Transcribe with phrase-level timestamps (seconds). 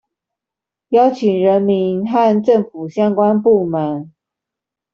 [0.89, 4.11] 邀請人民和政府相關部門